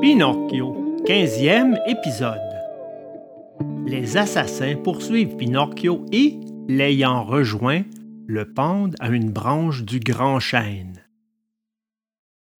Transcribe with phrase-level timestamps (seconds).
[0.00, 2.38] Pinocchio, 15e épisode.
[3.84, 6.38] Les assassins poursuivent Pinocchio et,
[6.68, 7.82] l'ayant rejoint,
[8.28, 11.02] le pendent à une branche du grand chêne.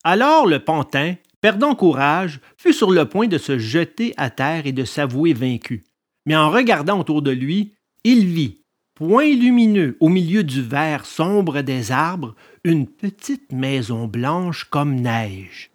[0.03, 4.73] Alors le pantin, perdant courage, fut sur le point de se jeter à terre et
[4.73, 5.85] de s'avouer vaincu.
[6.27, 8.63] Mais en regardant autour de lui, il vit,
[8.97, 15.71] point lumineux au milieu du vert sombre des arbres, une petite maison blanche comme neige.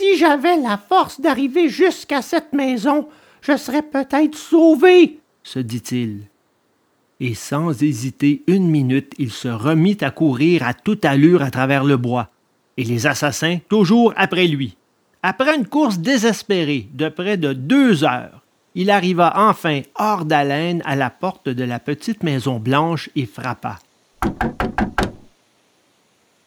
[0.00, 3.06] Si j'avais la force d'arriver jusqu'à cette maison,
[3.42, 6.22] je serais peut-être sauvé, se dit-il.
[7.20, 11.84] Et sans hésiter une minute, il se remit à courir à toute allure à travers
[11.84, 12.30] le bois,
[12.78, 14.74] et les assassins toujours après lui.
[15.22, 18.40] Après une course désespérée de près de deux heures,
[18.74, 23.78] il arriva enfin hors d'haleine à la porte de la petite maison blanche et frappa.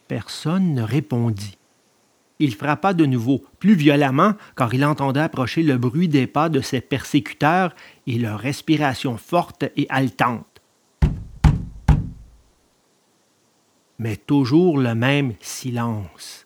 [0.08, 1.56] Personne ne répondit.
[2.44, 6.60] Il frappa de nouveau, plus violemment, car il entendait approcher le bruit des pas de
[6.60, 7.74] ses persécuteurs
[8.06, 10.62] et leur respiration forte et haletante.
[13.98, 16.46] Mais toujours le même silence.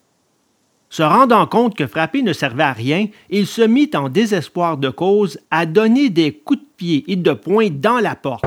[0.91, 4.89] Se rendant compte que frapper ne servait à rien, il se mit en désespoir de
[4.89, 8.46] cause à donner des coups de pied et de poing dans la porte.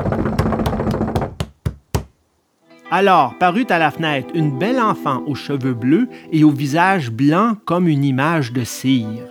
[2.91, 7.55] Alors parut à la fenêtre une belle enfant aux cheveux bleus et au visage blanc
[7.65, 9.25] comme une image de cire,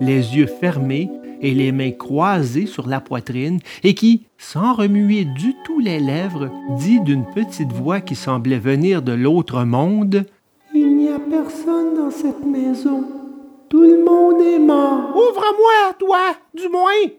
[0.00, 1.10] les yeux fermés
[1.40, 6.50] et les mains croisées sur la poitrine, et qui, sans remuer du tout les lèvres,
[6.78, 10.24] dit d'une petite voix qui semblait venir de l'autre monde
[10.72, 13.04] Il n'y a personne dans cette maison.
[13.68, 15.10] Tout le monde est mort.
[15.16, 17.10] Ouvre-moi, toi, du moins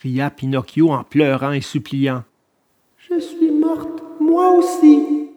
[0.00, 2.24] cria Pinocchio en pleurant et suppliant.
[2.96, 5.30] Je suis morte, moi aussi.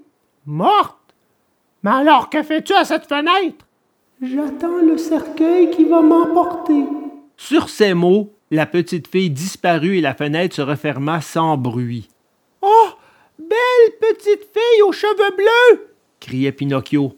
[0.45, 0.97] Morte?
[1.81, 3.65] Mais alors, que fais-tu à cette fenêtre?
[4.21, 6.85] J'attends le cercueil qui va m'emporter.
[7.35, 12.07] Sur ces mots, la petite fille disparut et la fenêtre se referma sans bruit.
[12.61, 12.89] Oh
[13.37, 15.93] Belle petite fille aux cheveux bleus
[16.23, 17.15] criait Pinocchio.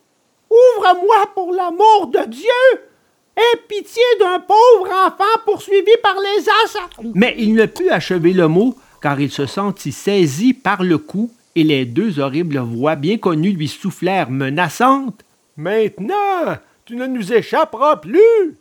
[0.49, 2.81] Ouvre-moi pour l'amour de Dieu
[3.37, 8.47] Aie pitié d'un pauvre enfant poursuivi par les assassins Mais il ne put achever le
[8.47, 13.17] mot, car il se sentit saisi par le cou, et les deux horribles voix bien
[13.17, 15.23] connues lui soufflèrent menaçantes.
[15.57, 18.57] Maintenant, tu ne nous échapperas plus.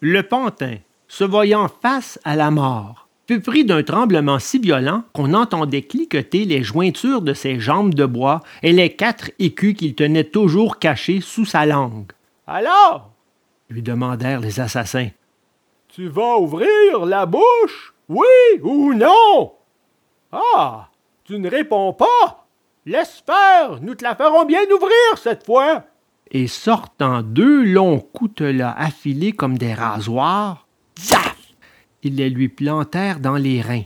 [0.00, 0.76] Le pantin,
[1.08, 6.44] se voyant face à la mort, fut pris d'un tremblement si violent qu'on entendait cliqueter
[6.44, 11.20] les jointures de ses jambes de bois et les quatre écus qu'il tenait toujours cachés
[11.20, 12.12] sous sa langue.
[12.46, 13.10] Alors?
[13.68, 15.10] lui demandèrent les assassins.
[15.88, 18.24] Tu vas ouvrir la bouche, oui
[18.62, 19.52] ou non?
[20.32, 20.87] Ah
[21.28, 22.46] Tu ne réponds pas
[22.86, 25.84] Laisse faire, nous te la ferons bien ouvrir cette fois.
[26.30, 30.66] Et sortant deux longs coutelas affilés comme des rasoirs,
[30.98, 31.36] Zaf!
[32.02, 33.84] Ils les lui plantèrent dans les reins.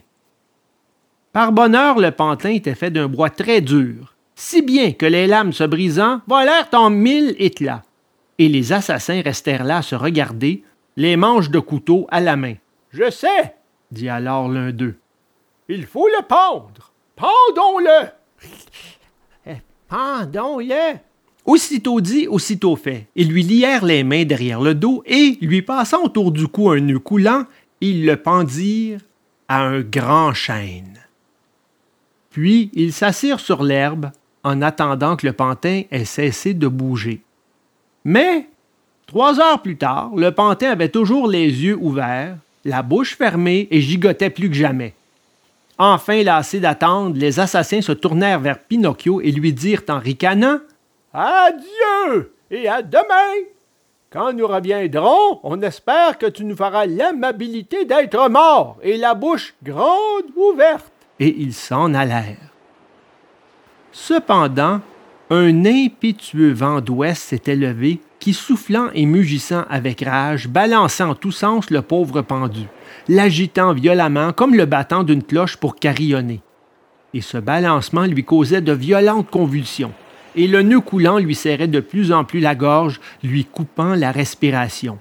[1.32, 5.52] Par bonheur, le pantin était fait d'un bois très dur, si bien que les lames
[5.52, 7.82] se brisant volèrent en mille éclats,
[8.38, 10.62] et les assassins restèrent là à se regarder,
[10.96, 12.54] les manches de couteau à la main.
[12.92, 13.56] Je sais,
[13.90, 14.94] dit alors l'un d'eux.
[15.68, 16.91] Il faut le pendre.
[17.22, 18.08] Pendons-le.
[19.46, 19.56] Eh,
[19.88, 20.98] pendons-le.
[21.44, 23.06] Aussitôt dit, aussitôt fait.
[23.14, 26.80] Ils lui lièrent les mains derrière le dos et, lui passant autour du cou un
[26.80, 27.44] nœud coulant,
[27.80, 29.02] ils le pendirent
[29.46, 30.98] à un grand chêne.
[32.30, 34.10] Puis ils s'assirent sur l'herbe
[34.42, 37.22] en attendant que le pantin ait cessé de bouger.
[38.04, 38.48] Mais,
[39.06, 43.80] trois heures plus tard, le pantin avait toujours les yeux ouverts, la bouche fermée et
[43.80, 44.94] gigotait plus que jamais.
[45.78, 50.58] Enfin lassés d'attendre, les assassins se tournèrent vers Pinocchio et lui dirent en ricanant
[51.12, 53.46] Adieu et à demain.
[54.10, 59.54] Quand nous reviendrons, on espère que tu nous feras l'amabilité d'être mort et la bouche
[59.62, 60.92] grande ouverte.
[61.18, 62.36] Et ils s'en allèrent.
[63.90, 64.80] Cependant,
[65.34, 71.32] un impétueux vent d'ouest s'était levé, qui, soufflant et mugissant avec rage, balançait en tous
[71.32, 72.66] sens le pauvre pendu,
[73.08, 76.42] l'agitant violemment comme le battant d'une cloche pour carillonner.
[77.14, 79.94] Et ce balancement lui causait de violentes convulsions
[80.36, 84.12] et le nœud coulant lui serrait de plus en plus la gorge, lui coupant la
[84.12, 84.98] respiration.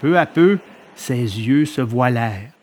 [0.00, 0.58] Peu à peu,
[0.96, 2.53] ses yeux se voilèrent.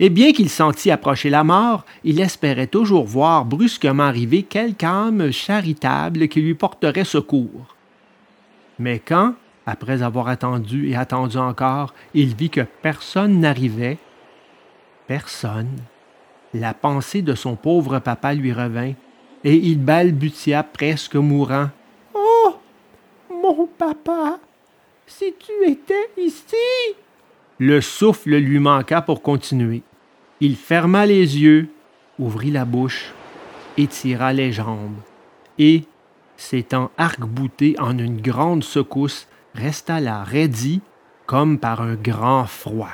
[0.00, 5.30] Et bien qu'il sentît approcher la mort, il espérait toujours voir brusquement arriver quelque âme
[5.30, 7.76] charitable qui lui porterait secours.
[8.78, 9.34] Mais quand,
[9.66, 13.98] après avoir attendu et attendu encore, il vit que personne n'arrivait,
[15.06, 15.78] personne,
[16.52, 18.94] la pensée de son pauvre papa lui revint,
[19.44, 21.68] et il balbutia presque mourant.
[22.14, 22.56] Oh.
[23.30, 24.38] Mon papa.
[25.06, 26.56] Si tu étais ici.
[27.58, 29.82] Le souffle lui manqua pour continuer.
[30.40, 31.68] Il ferma les yeux,
[32.18, 33.12] ouvrit la bouche,
[33.76, 34.98] étira les jambes,
[35.58, 35.84] et,
[36.36, 40.80] s'étant arc-bouté en une grande secousse, resta là raidi
[41.26, 42.90] comme par un grand froid.